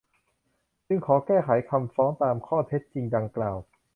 [0.87, 3.57] จึงขอแก้ไขคำฟ้องตามข้อเท็จจริงดังกล่าว